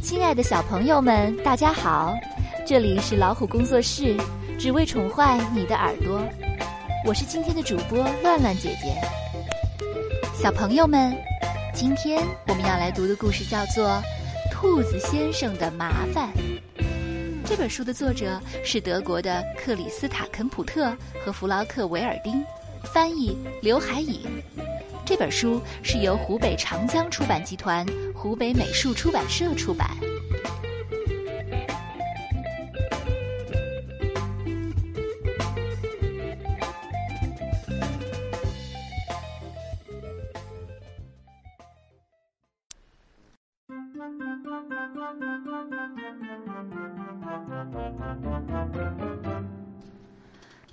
[0.00, 2.14] 亲爱的小朋友们，大家好！
[2.64, 4.16] 这里是老虎工作室，
[4.58, 6.22] 只为宠坏你的耳朵。
[7.04, 8.94] 我是今天的主播乱乱姐姐。
[10.40, 11.12] 小朋友们，
[11.74, 13.88] 今天我们要来读的故事叫做
[14.52, 16.28] 《兔子先生的麻烦》。
[17.44, 22.44] 这本书的作者是德国的克里斯塔肯普特和弗劳克维尔丁，
[22.94, 24.20] 翻译刘海颖。
[25.08, 27.82] 这本书是由湖北长江出版集团、
[28.14, 29.88] 湖北美术出版社出版。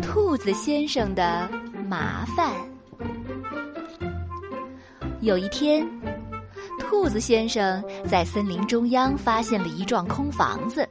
[0.00, 1.50] 兔子先生的
[1.88, 2.69] 麻烦。
[5.20, 5.86] 有一天，
[6.78, 10.88] 兔子先生在森林中央发现了一幢空房子。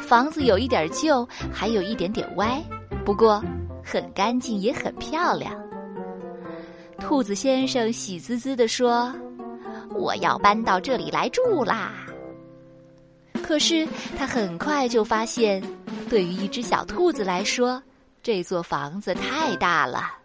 [0.00, 2.62] 房子有一点旧，还有一点点歪，
[3.04, 3.44] 不过
[3.84, 5.54] 很干净，也很漂亮。
[6.98, 9.14] 兔子先生喜滋滋地说
[9.94, 11.92] ：“我要搬到这里来住啦！”
[13.44, 15.62] 可是他很快就发现，
[16.08, 17.82] 对于一只小兔子来说，
[18.22, 20.21] 这座房子太大了。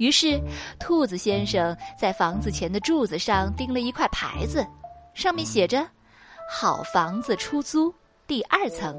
[0.00, 0.40] 于是，
[0.78, 4.66] 兔子先生在房子前的柱子上钉了一块牌子，
[5.12, 5.86] 上面写着
[6.50, 7.94] ：“好房子出租，
[8.26, 8.98] 第二层。”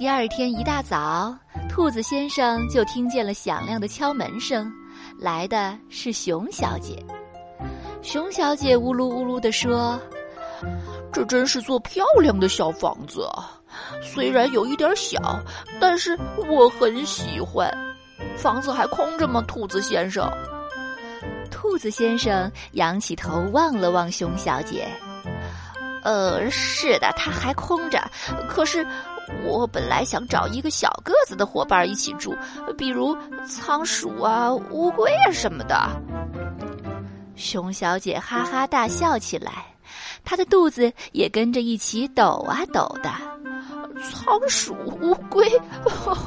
[0.00, 1.36] 第二天一大早，
[1.68, 4.72] 兔子先生就听见了响亮的敲门声，
[5.20, 6.96] 来的是熊小姐。
[8.00, 10.00] 熊小姐呜噜呜噜地说
[11.12, 13.28] ：“这真是座漂亮的小房子，
[14.02, 15.38] 虽然有一点小，
[15.78, 16.18] 但是
[16.48, 17.70] 我很喜欢。”
[18.36, 20.30] 房子还空着吗，兔子先生？
[21.50, 24.86] 兔子先生仰起头望了望熊小姐。
[26.02, 27.98] 呃，是的，它还空着。
[28.48, 28.86] 可是
[29.42, 32.36] 我本来想找一个小个子的伙伴一起住，
[32.76, 33.16] 比如
[33.48, 35.88] 仓鼠啊、乌龟啊什么的。
[37.36, 39.64] 熊小姐哈哈大笑起来，
[40.24, 43.10] 她的肚子也跟着一起抖啊抖的。
[44.04, 45.48] 仓鼠、乌龟，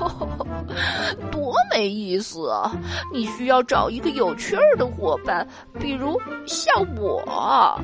[1.31, 2.71] 多没意思啊！
[3.13, 5.47] 你需要找一个有趣儿的伙伴，
[5.79, 7.79] 比如像我。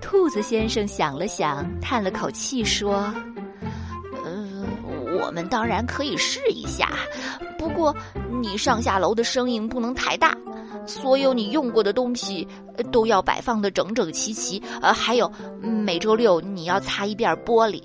[0.00, 3.12] 兔子先生想了想，叹了口气说
[4.24, 4.66] ：“嗯，
[5.20, 6.90] 我们当然可以试一下，
[7.58, 7.94] 不过
[8.40, 10.34] 你上下楼的声音不能太大，
[10.86, 12.46] 所有你用过的东西
[12.90, 14.62] 都要摆放的整整齐齐。
[14.80, 15.30] 呃，还有
[15.60, 17.82] 每周六你要擦一遍玻璃。”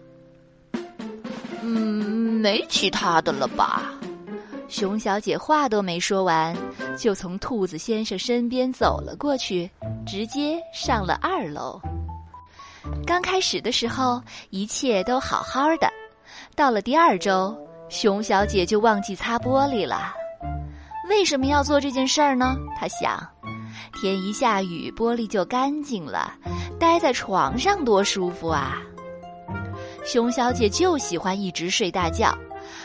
[1.66, 3.82] 嗯，没其他的了吧？
[4.68, 6.56] 熊小姐话都没说完，
[6.98, 9.70] 就从兔子先生身边走了过去，
[10.06, 11.80] 直接上了二楼。
[13.06, 15.88] 刚开始的时候，一切都好好的。
[16.56, 17.56] 到了第二周，
[17.88, 20.14] 熊小姐就忘记擦玻璃了。
[21.10, 22.58] 为什么要做这件事儿呢？
[22.78, 23.26] 她想，
[24.02, 26.34] 天一下雨，玻璃就干净了，
[26.80, 28.82] 待在床上多舒服啊！
[30.06, 32.38] 熊小姐就喜欢一直睡大觉，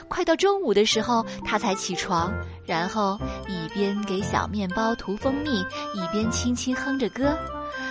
[0.09, 2.33] 快到中午的时候，她才起床，
[2.65, 3.19] 然后
[3.49, 5.61] 一边给小面包涂蜂蜜，
[5.95, 7.37] 一边轻轻哼着歌，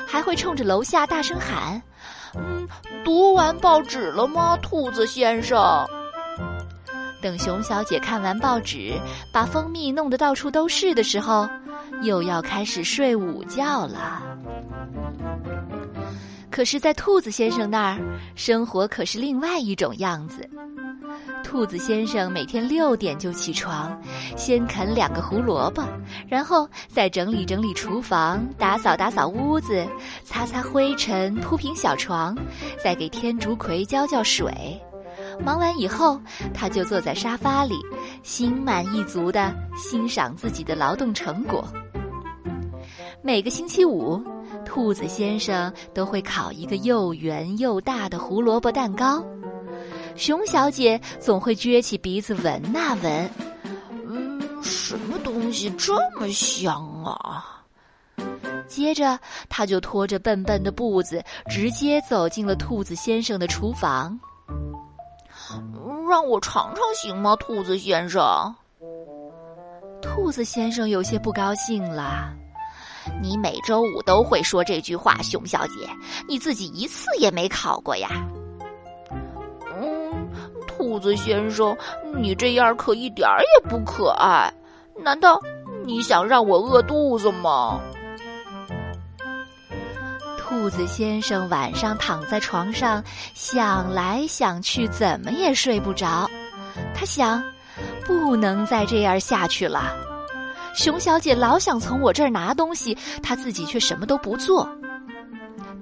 [0.08, 1.82] 还会冲着楼下大声喊
[2.36, 2.68] ：“嗯，
[3.04, 5.86] 读完报纸了吗，兔子先生？”
[7.22, 8.94] 等熊小姐看完报纸，
[9.34, 11.50] 把蜂蜜弄得到处都是的时候，
[12.02, 14.22] 又要开始睡午觉了。
[16.58, 18.00] 可是，在兔子先生那儿，
[18.34, 20.50] 生活可是另外一种样子。
[21.44, 23.96] 兔子先生每天六点就起床，
[24.36, 25.84] 先啃两个胡萝卜，
[26.28, 29.86] 然后再整理整理厨房，打扫打扫屋子，
[30.24, 32.36] 擦擦灰尘，铺平小床，
[32.84, 34.82] 再给天竺葵浇浇水。
[35.40, 36.20] 忙完以后，
[36.56, 37.76] 他就坐在沙发里，
[38.24, 41.68] 心满意足地欣赏自己的劳动成果。
[43.22, 44.20] 每个星期五。
[44.68, 49.26] 兔子先生都会烤一个又圆又大的胡萝卜蛋糕，
[50.18, 53.32] 熊小姐总会撅起鼻子闻那闻，
[54.06, 57.64] 嗯，什么东西这么香啊？
[58.68, 59.18] 接着，
[59.48, 64.20] 他就拖着笨笨的步子，直接走进了兔子先生的厨房。
[66.10, 68.54] 让我尝尝行吗，兔子先生？
[70.02, 72.36] 兔子先生有些不高兴了。
[73.22, 75.90] 你每周五都会说这句话，熊小姐，
[76.28, 78.10] 你自己一次也没考过呀？
[79.80, 80.30] 嗯，
[80.68, 81.76] 兔子先生，
[82.16, 84.52] 你这样可一点儿也不可爱。
[85.00, 85.40] 难道
[85.86, 87.80] 你想让我饿肚子吗？
[90.38, 93.04] 兔子先生晚上躺在床上，
[93.34, 96.28] 想来想去，怎么也睡不着。
[96.96, 97.44] 他想，
[98.06, 99.94] 不能再这样下去了。
[100.78, 104.70] 熊小姐老想从我这儿拿东西，她自己却什么都不做。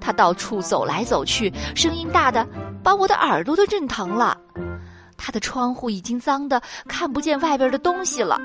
[0.00, 2.46] 她到处走来走去，声音大的
[2.82, 4.34] 把我的耳朵都震疼了。
[5.18, 8.40] 她的窗户已经脏的看不见外边的东西了。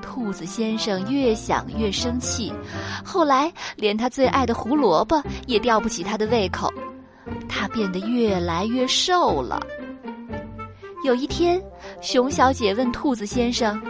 [0.00, 2.50] 兔子先生越想越生气，
[3.04, 6.72] 后来连他最爱的胡萝卜也吊不起他的胃口，
[7.46, 9.60] 他变得越来越瘦了。
[11.04, 11.62] 有一天，
[12.00, 13.80] 熊小姐问兔子先生：“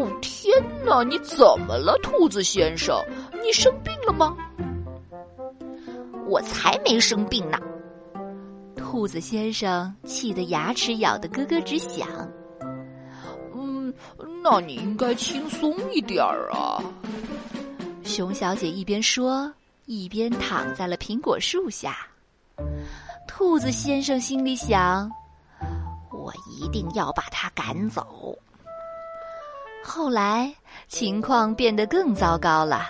[0.00, 0.50] 哦，天
[0.82, 2.96] 哪，你怎么了，兔子先生？
[3.42, 4.34] 你生病了吗
[6.26, 7.58] ？”“我才没生病呢！”
[8.76, 12.08] 兔子先生气得牙齿咬得咯咯直响。
[13.54, 13.92] 嗯
[14.42, 16.82] 那你应该轻松一点儿啊！
[18.02, 19.52] 熊小姐一边说，
[19.84, 21.94] 一边躺在了苹果树下。
[23.28, 25.10] 兔子先生心里想
[26.10, 28.34] ：“我一定要把他赶走。”
[29.82, 30.52] 后来
[30.88, 32.86] 情况变得更糟糕了。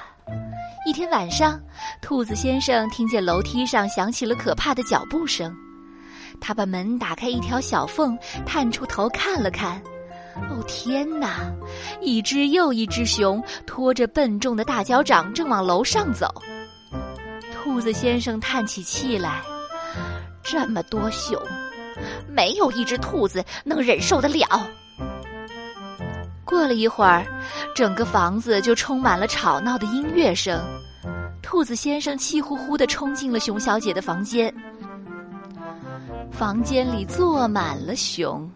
[0.86, 1.60] 一天晚上，
[2.02, 5.54] 兔子先生听见楼梯上响起了可怕的脚步声，
[6.40, 9.80] 他把门打开一条小缝，探出头看了看。
[10.48, 11.52] 哦天哪！
[12.00, 16.32] 一只又一只熊拖着笨重的大脚掌正往楼上走。
[17.52, 19.42] 兔子先生叹起气来
[20.42, 21.40] ：“这么多熊，
[22.28, 24.46] 没有一只兔子能忍受得了。”
[26.50, 27.24] 过了一会儿，
[27.76, 30.60] 整个房子就充满了吵闹的音乐声。
[31.40, 34.52] 兔子先生气呼呼地冲进了熊小姐的房间。
[36.32, 38.50] 房间里坐满了熊。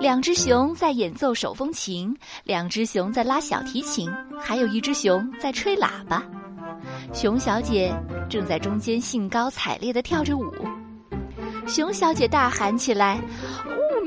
[0.00, 6.22] 两只熊在演奏手风琴，两只熊在拉小提琴，还有一只熊在吹喇叭。
[7.12, 7.94] 熊小姐
[8.28, 10.52] 正在中间兴高采烈地跳着舞。
[11.66, 13.20] 熊小姐大喊起来：“，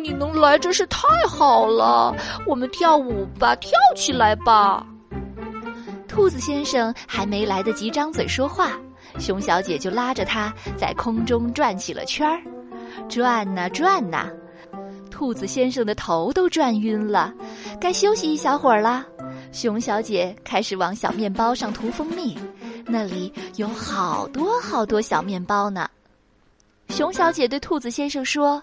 [0.01, 2.15] 你能来真是太好了！
[2.45, 4.85] 我们跳舞吧，跳起来吧！”
[6.07, 8.71] 兔子先生还没来得及张嘴说话，
[9.19, 12.41] 熊小姐就拉着他在空中转起了圈儿，
[13.07, 14.27] 转呐转呐。
[15.11, 17.33] 兔子先生的头都转晕了，
[17.79, 19.05] 该休息一小会儿了。
[19.51, 22.37] 熊小姐开始往小面包上涂蜂蜜，
[22.85, 25.89] 那里有好多好多小面包呢。
[26.89, 28.61] 熊小姐对兔子先生说：“，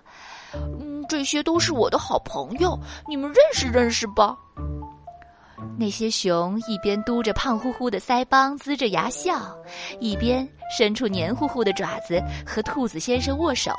[1.08, 4.36] 这些都是我的好朋友，你们认识认识吧。”
[5.78, 9.54] 那些熊一边嘟着胖乎乎的腮帮，呲着牙笑，
[10.00, 13.72] 一边伸出黏糊糊的爪子和兔子先生握手。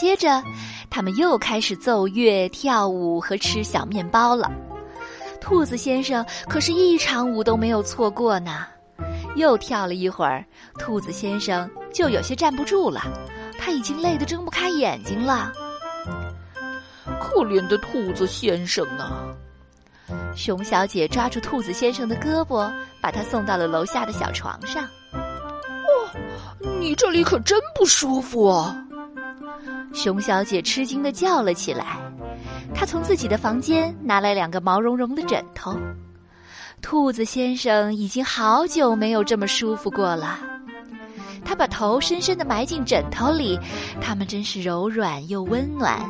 [0.00, 0.42] 接着，
[0.90, 4.50] 他们又开始奏乐、跳舞和吃小面包了。
[5.40, 8.66] 兔子先生可是一场舞都没有错过呢。
[9.34, 10.44] 又跳了一会儿，
[10.78, 13.02] 兔子先生就有些站不住了，
[13.58, 15.52] 他已经累得睁不开眼睛了。
[17.22, 19.32] 可怜的兔子先生啊！
[20.34, 22.70] 熊小姐抓住兔子先生的胳膊，
[23.00, 24.82] 把他送到了楼下的小床上。
[25.12, 26.10] 哦，
[26.80, 28.76] 你这里可真不舒服啊！
[29.94, 31.98] 熊小姐吃惊的叫了起来，
[32.74, 35.78] 她从自己的房间拿来两个毛茸茸的枕头。
[36.80, 40.38] 兔子先生已经好久没有这么舒服过了。
[41.44, 43.58] 他把头深深的埋进枕头里，
[44.00, 46.00] 它们真是柔软又温暖，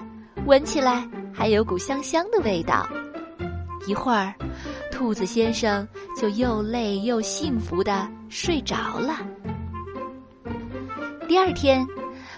[0.45, 2.89] 闻起来还有股香香的味道。
[3.87, 4.35] 一会儿，
[4.91, 5.87] 兔子先生
[6.21, 9.19] 就又累又幸福的睡着了。
[11.29, 11.87] 第二天。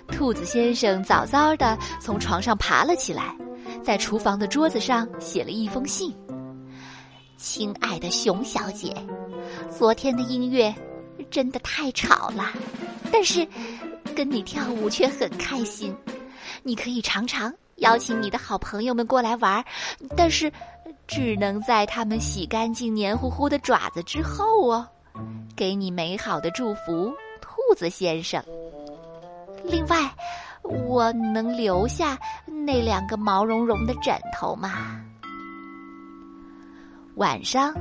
[0.06, 3.34] 兔子先生早早的从床上爬了起来，
[3.82, 6.14] 在厨房的桌子上写了一封信
[7.38, 8.94] ：“亲爱的熊小姐，
[9.70, 10.73] 昨天的音乐
[11.30, 12.52] 真的太吵了，
[13.11, 13.49] 但是
[14.14, 15.92] 跟你跳舞却很开心。
[16.62, 17.52] 你可以常常
[17.84, 19.62] 邀请你的好朋友们过来玩，
[20.16, 20.50] 但是
[21.06, 24.88] 只能在他们洗干净黏糊糊的爪子之后哦。
[25.54, 27.12] 给你美好的祝福，
[27.42, 28.42] 兔子先生。”
[29.62, 30.10] 另外，
[30.62, 34.98] 我能留下那两个毛茸茸的枕头吗？
[37.16, 37.72] 晚上，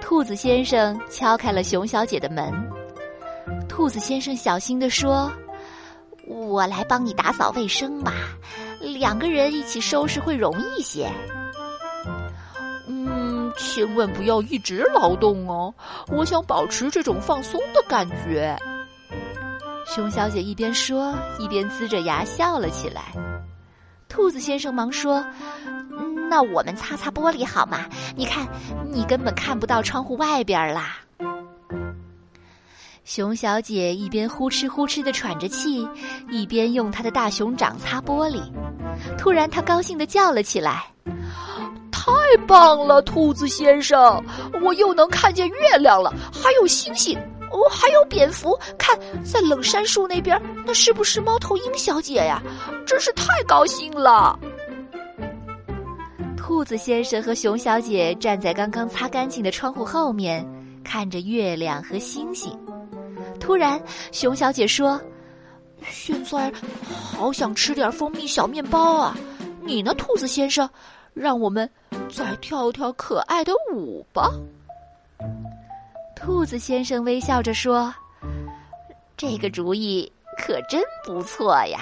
[0.00, 2.52] 兔子先生敲开了熊小姐的门。
[3.68, 5.30] 兔子先生小心地说
[6.26, 8.12] ：“我来帮你打扫卫生吧，
[9.02, 11.10] 两个人一起收拾会容易些。”
[12.86, 15.74] 嗯，千万不要一直劳动哦，
[16.06, 18.56] 我想保持这种放松的感觉。
[19.84, 23.02] 熊小姐一边说，一边呲着牙笑了起来。
[24.08, 25.24] 兔子先生忙说
[26.30, 27.86] ：“那我们擦擦玻璃好吗？
[28.14, 28.46] 你看，
[28.88, 30.98] 你根本看不到窗户外边啦。
[33.04, 35.88] 熊小姐一边呼哧呼哧的喘着气，
[36.30, 38.40] 一边用她的大熊掌擦玻璃。
[39.18, 40.84] 突然，他高兴的叫了起来
[41.90, 42.12] ：“太
[42.46, 44.22] 棒了，兔子先生！
[44.62, 47.18] 我又能看见月亮了，还有星星，
[47.50, 48.58] 哦，还有蝙蝠。
[48.78, 52.42] 看，在冷杉树那边，那是不是猫头鹰小姐呀？
[52.86, 54.38] 真是太高兴了！”
[56.36, 60.46] 兔子先生和熊小姐站在刚刚擦干净的窗户后面，
[60.82, 62.52] 看着月亮和星星。
[63.38, 63.80] 突然，
[64.10, 65.00] 熊小姐说
[65.88, 69.16] ：“现在好想吃点蜂蜜小面包啊！
[69.60, 70.68] 你呢，兔子先生？
[71.14, 71.68] 让我们
[72.10, 74.32] 再跳跳可爱的舞吧。”
[76.16, 77.94] 兔子先生微笑着说
[79.16, 81.80] ：“这个主意可真不错呀。”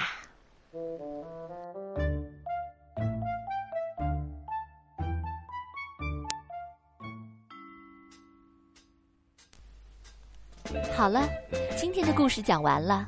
[10.95, 11.27] 好了，
[11.75, 13.07] 今天的故事讲完了。